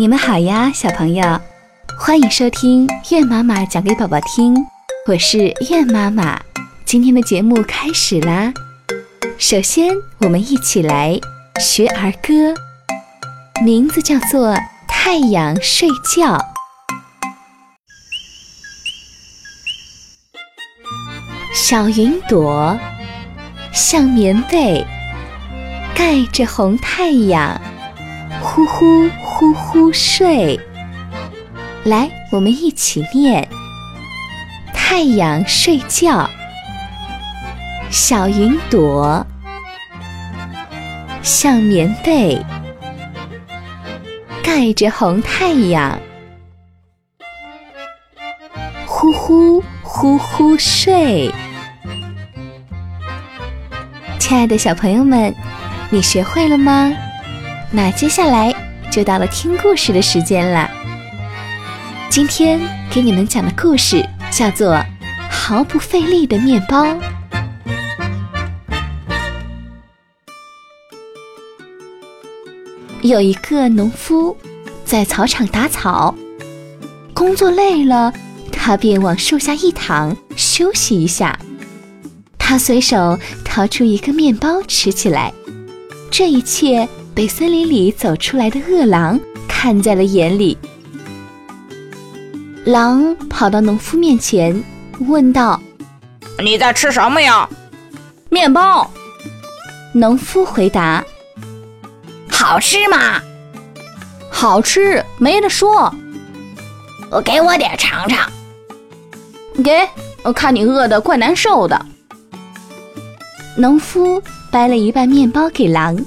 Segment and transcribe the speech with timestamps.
[0.00, 1.38] 你们好呀，小朋友，
[1.98, 4.56] 欢迎收听月妈妈讲给宝宝听，
[5.06, 6.40] 我是月妈妈。
[6.86, 8.50] 今天的节目开始啦，
[9.36, 11.20] 首先我们一起来
[11.60, 12.54] 学儿歌，
[13.62, 14.54] 名字叫做
[14.88, 15.86] 《太阳睡
[16.16, 16.38] 觉》。
[21.54, 22.74] 小云朵
[23.70, 24.82] 像棉被，
[25.94, 27.60] 盖着红太阳，
[28.40, 29.06] 呼呼
[29.40, 30.60] 呼呼睡。
[31.84, 33.48] 来，我们一起念：
[34.74, 36.28] 太阳睡觉，
[37.88, 39.26] 小云朵
[41.22, 42.38] 像棉被，
[44.42, 45.98] 盖着红太阳，
[48.84, 51.32] 呼呼呼呼睡。
[54.18, 55.34] 亲爱的小朋友们，
[55.88, 56.92] 你学会了吗？
[57.70, 58.52] 那接下来
[58.90, 60.68] 就到了听故事的时间了。
[62.10, 64.74] 今天给你们讲的故事叫做
[65.30, 66.84] 《毫不费力的面包》。
[73.02, 74.36] 有一个农夫
[74.84, 76.14] 在草场打草，
[77.14, 78.12] 工作累了，
[78.50, 81.38] 他便往树下一躺，休息一下。
[82.36, 85.32] 他随手掏出一个面包吃起来，
[86.10, 86.86] 这一切
[87.20, 90.56] 被森林里走出来的饿狼看在了眼里。
[92.64, 94.64] 狼跑到农夫面前，
[95.00, 95.60] 问道
[96.42, 97.46] ：“你在吃什么呀
[98.30, 98.90] ？”“面包。”
[99.92, 101.04] 农夫回答。
[102.26, 103.20] “好吃吗
[104.32, 105.94] ？”“好吃，没得说。
[107.12, 108.32] ”“我给我点尝尝。
[109.62, 109.86] ”“给，
[110.22, 111.84] 我看你饿得怪难受的。”
[113.58, 116.02] 农夫掰了一半面包给狼，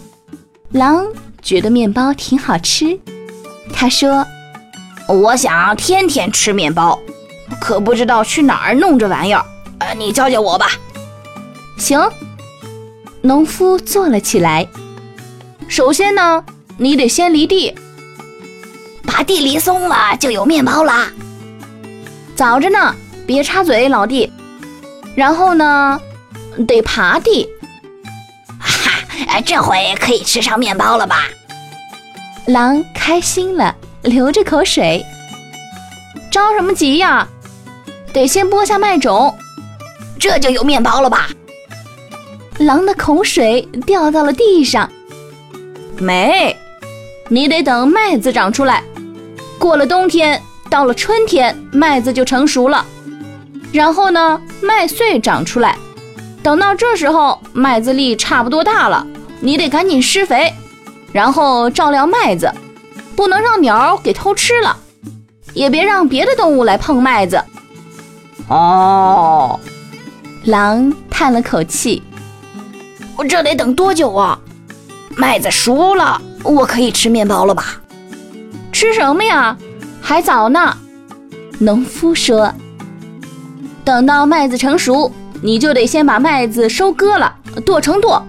[0.74, 1.06] 狼
[1.42, 3.00] 觉得面包挺好吃。
[3.72, 4.26] 他说
[5.08, 7.00] ：“我想天天吃面包，
[7.62, 9.46] 可不知道去哪儿弄这玩意儿。
[9.78, 10.68] 呃，你教教我吧。”
[11.78, 12.02] 行。
[13.22, 14.68] 农夫坐了起来。
[15.68, 16.44] 首先呢，
[16.78, 17.74] 你得先犁地，
[19.06, 21.10] 把地犁松了就有面包啦。
[22.36, 22.96] 早着呢，
[23.28, 24.32] 别插嘴，老弟。
[25.16, 26.02] 然后呢？
[26.68, 27.48] 得耙地，
[29.46, 31.28] 这回可以吃上面包了吧？
[32.48, 35.04] 狼开心了，流着口水。
[36.32, 37.28] 着什么急呀？
[38.12, 39.36] 得先播下麦种，
[40.20, 41.30] 这就有面包了吧？
[42.60, 44.90] 狼的口水掉到了地上。
[45.98, 46.56] 没，
[47.30, 48.84] 你得等麦子长出来。
[49.58, 52.86] 过了冬天，到了春天，麦子就成熟了。
[53.72, 55.78] 然后呢，麦穗长出来。
[56.44, 59.08] 等到这时候，麦子粒差不多大了，
[59.40, 60.54] 你得赶紧施肥，
[61.14, 62.54] 然后照料麦子，
[63.16, 64.76] 不能让鸟给偷吃了，
[65.54, 67.42] 也别让别的动物来碰麦子。
[68.50, 69.58] 哦，
[70.44, 72.04] 狼叹了口气，
[73.16, 74.38] 我这得等多久啊？
[75.16, 77.80] 麦子熟了，我可以吃面包了吧？
[78.74, 79.58] 吃什么呀？
[80.02, 80.78] 还早呢。
[81.60, 82.54] 农夫说，
[83.86, 85.10] 等到麦子成熟。
[85.44, 88.24] 你就得先把麦子收割了，剁成垛，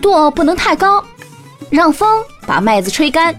[0.00, 1.04] 剁不能太高，
[1.68, 3.36] 让风把麦子吹干，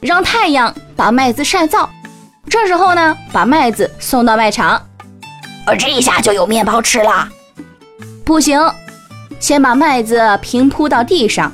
[0.00, 1.88] 让太阳把麦子晒燥。
[2.48, 4.80] 这时候呢，把麦子送到麦场，
[5.66, 7.28] 而这一下就有面包吃了。
[8.24, 8.60] 不行，
[9.40, 11.52] 先把麦子平铺到地上，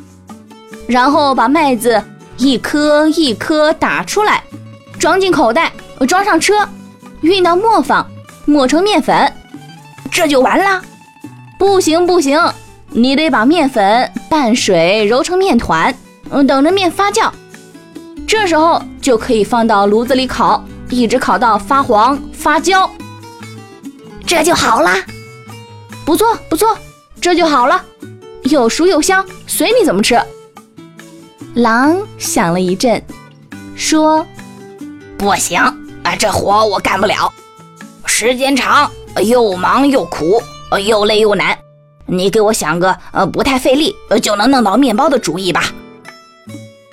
[0.86, 2.04] 然后把麦子
[2.36, 4.44] 一颗一颗打出来，
[4.98, 5.72] 装进口袋，
[6.06, 6.68] 装上车，
[7.22, 8.06] 运到磨坊，
[8.44, 9.32] 磨成面粉。
[10.12, 10.82] 这就完了？
[11.58, 12.38] 不行不行，
[12.90, 15.92] 你得把面粉拌水揉成面团，
[16.30, 17.30] 嗯，等着面发酵。
[18.28, 22.90] 这时候就可以放到炉子里烤，一直烤到发黄发焦，
[24.26, 24.94] 这就好了。
[26.04, 26.76] 不错不错，
[27.20, 27.82] 这就好了，
[28.44, 30.20] 又熟又香，随你怎么吃。
[31.54, 33.02] 狼想了一阵，
[33.74, 34.26] 说
[35.16, 37.32] ：“不行啊，这活我干不了，
[38.04, 38.90] 时间长。”
[39.24, 40.42] 又忙又苦，
[40.84, 41.56] 又累又难，
[42.06, 45.64] 你给我想个呃不太费力就能弄到面包的主意吧。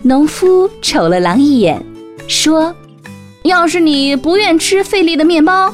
[0.02, 1.86] 农夫瞅了狼一眼，
[2.28, 2.74] 说
[3.44, 5.74] ：“要是你不愿吃费力的面包，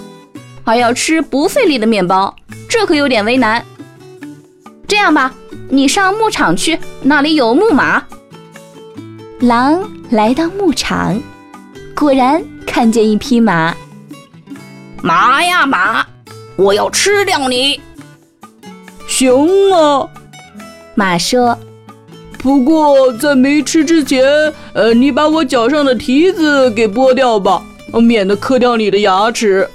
[0.63, 2.35] 而要吃不费力的面包，
[2.67, 3.63] 这可有点为难。
[4.87, 5.33] 这样吧，
[5.69, 8.03] 你上牧场去，那里有木马。”
[9.41, 11.21] 狼来到牧场，
[11.95, 13.75] 果然看见一匹马。
[15.03, 16.05] 马呀马！
[16.57, 17.79] 我要吃掉你！
[19.07, 20.07] 行啊，
[20.95, 21.57] 马说
[22.39, 24.23] ：“不过在没吃之前，
[24.73, 27.61] 呃，你把我脚上的蹄子给剥掉吧，
[27.93, 29.69] 免得磕掉你的牙齿。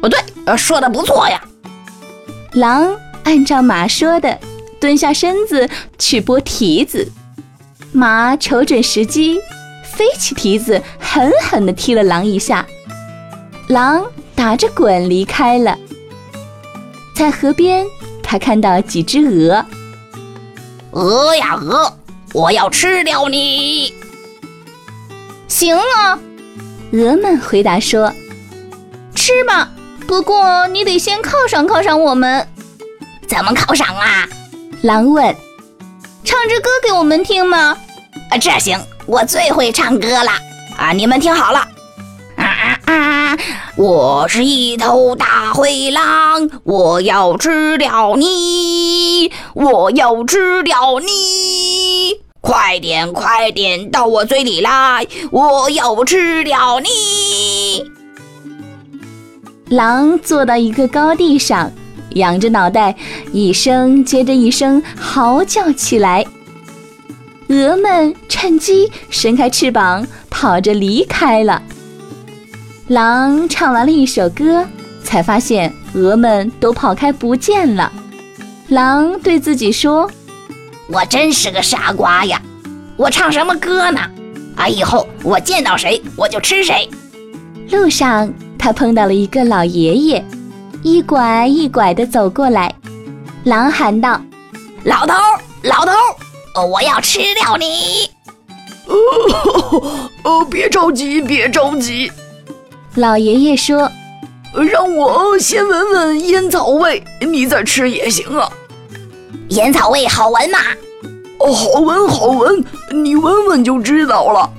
[0.00, 1.42] 不对，呃说的不错呀。
[2.52, 4.38] 狼按照马说的，
[4.80, 5.68] 蹲下身子
[5.98, 7.06] 去剥蹄子。
[7.92, 9.38] 马瞅准时机，
[9.84, 12.66] 飞起蹄子，狠狠地踢了狼一下。
[13.68, 14.04] 狼
[14.42, 15.78] 打着滚离开了。
[17.14, 17.86] 在河边，
[18.24, 19.64] 他看到几只鹅。
[20.90, 21.96] 鹅呀鹅，
[22.32, 23.94] 我要吃掉你！
[25.46, 26.18] 行啊，
[26.90, 28.12] 鹅们回答说
[29.14, 29.70] ：“吃吧，
[30.08, 32.44] 不过你得先犒赏犒赏我们。”
[33.28, 34.28] 怎么犒赏啊？
[34.82, 35.24] 狼问。
[36.24, 37.78] 唱支歌给我们听吗？
[38.28, 40.32] 啊，这行，我最会唱歌了
[40.76, 40.90] 啊！
[40.90, 41.64] 你们听好了，
[42.86, 43.36] 啊！
[43.76, 52.20] 我是一头大灰狼，我要吃掉你，我要吃掉你！
[52.40, 57.84] 快点，快点到我嘴里来，我要吃掉你！
[59.68, 61.72] 狼坐到一个高地上。
[62.16, 62.94] 仰着脑袋，
[63.32, 66.22] 一声接着一声嚎叫起来。
[67.48, 71.62] 鹅们趁机伸开翅膀，跑着离开了。
[72.88, 74.66] 狼唱完了一首歌，
[75.04, 77.90] 才发现鹅们都跑开不见了。
[78.68, 80.10] 狼对自己说
[80.90, 82.42] ：“我真是个傻瓜呀！
[82.96, 84.00] 我唱什么歌呢？
[84.56, 86.88] 啊，以后我见到谁我就吃谁。”
[87.70, 90.24] 路上，他碰到了一个老爷爷。
[90.82, 92.74] 一拐一拐地走过来，
[93.44, 94.20] 狼喊道
[94.82, 95.14] ：“老头，
[95.62, 95.92] 老头，
[96.66, 98.10] 我要吃掉你
[100.24, 102.10] ！”“哦，别着急，别着急。”
[102.96, 103.90] 老爷爷说
[104.70, 108.46] ：“让我先闻闻烟草味，你再吃也行啊。
[109.48, 110.58] ”“烟草味好闻吗
[111.40, 112.62] ？”“哦，好闻，好闻，
[112.92, 114.50] 你闻闻就知道了。”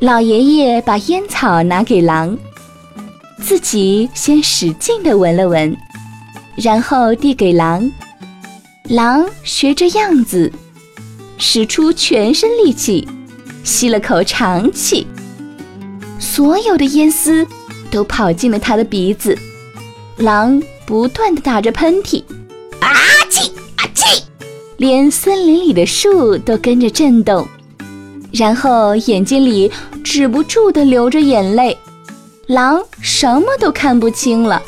[0.00, 2.36] 老爷爷把烟草拿给狼。
[3.40, 5.76] 自己先使劲地闻了闻，
[6.56, 7.88] 然后递给狼。
[8.84, 10.52] 狼学着样子，
[11.38, 13.08] 使出全身力气，
[13.62, 15.06] 吸了口长气。
[16.20, 17.44] 所有的烟丝
[17.90, 19.36] 都跑进了他的鼻子。
[20.18, 22.22] 狼不断的打着喷嚏，
[22.80, 22.92] 啊
[23.30, 24.20] 嚏啊嚏，
[24.76, 27.48] 连森林里的树都跟着震动，
[28.30, 29.72] 然后眼睛里
[30.04, 31.76] 止不住的流着眼泪。
[32.46, 34.60] 狼什么都看不清了。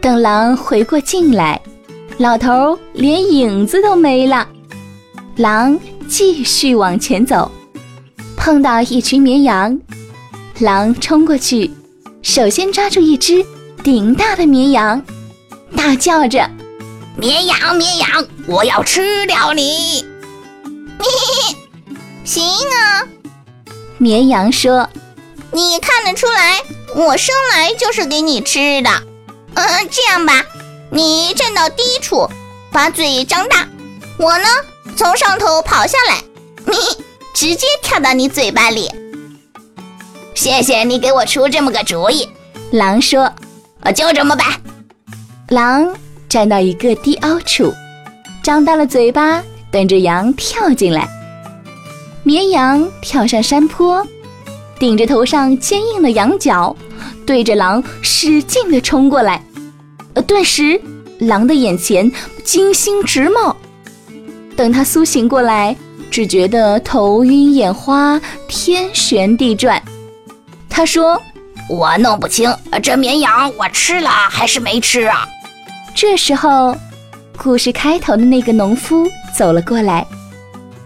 [0.00, 1.60] 等狼回过劲来，
[2.18, 4.46] 老头连影子都没了。
[5.36, 5.78] 狼
[6.08, 7.50] 继续往前走，
[8.36, 9.78] 碰到一群绵羊，
[10.60, 11.70] 狼冲过去，
[12.22, 13.44] 首先抓住一只
[13.84, 15.00] 顶大的绵羊，
[15.76, 16.50] 大叫着
[17.16, 20.04] ：“绵羊，绵羊，我要吃掉你！”
[22.24, 23.06] 行啊，
[23.98, 24.88] 绵羊说。
[25.50, 26.60] 你看得出来，
[26.94, 28.90] 我生来就是给你吃的。
[29.54, 30.44] 嗯，这样吧，
[30.90, 32.28] 你站到低处，
[32.72, 33.66] 把嘴张大，
[34.18, 34.44] 我呢
[34.96, 36.22] 从上头跑下来，
[36.66, 36.74] 你
[37.32, 38.90] 直接跳到你嘴巴里。
[40.38, 42.24] 谢谢你给我出这么个主意。
[42.70, 43.28] 狼说
[43.84, 44.46] ：“我就这么办。”
[45.50, 45.92] 狼
[46.28, 47.74] 站到一个低凹处，
[48.40, 49.42] 张大了嘴巴，
[49.72, 51.08] 等着羊跳进来。
[52.22, 54.06] 绵羊跳上山坡。
[54.78, 56.76] 顶着头上坚硬的羊角，
[57.26, 59.42] 对着狼使劲地冲过来。
[60.14, 60.80] 呃，顿时，
[61.18, 62.08] 狼的眼前
[62.44, 63.56] 金星直冒。
[64.56, 65.76] 等他苏醒过来，
[66.12, 69.82] 只觉得头晕眼花，天旋地转。
[70.78, 71.20] 他说
[71.68, 75.26] ：“我弄不清，这绵羊我吃了还是没吃啊？”
[75.92, 76.72] 这时候，
[77.36, 80.06] 故事开头的那个农夫走了过来。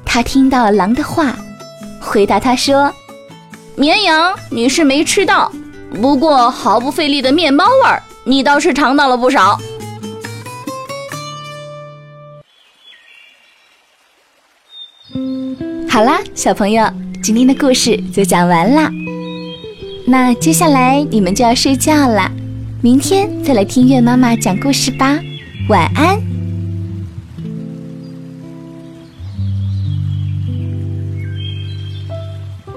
[0.03, 1.37] 他听到狼的话，
[2.01, 2.91] 回答他说。
[3.75, 5.53] 绵羊，你是没吃到，
[6.01, 9.59] 不过毫不费力的面包味儿，你倒是尝到了不少。
[15.87, 16.91] 好啦，小朋友，
[17.23, 18.91] 今天的故事就讲完啦。
[20.05, 22.31] 那接下来你们就要睡觉了，
[22.81, 25.19] 明天再来听月妈妈讲故事吧。
[25.69, 26.19] 晚安。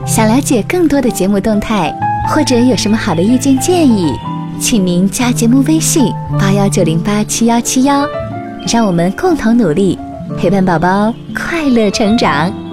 [0.05, 1.93] 想了解更多的节目动态，
[2.29, 4.13] 或者有什么好的意见建议，
[4.59, 8.07] 请您加节目微信八幺九零八七幺七幺，
[8.71, 9.97] 让我们共同努力，
[10.37, 12.64] 陪伴宝宝快乐成长。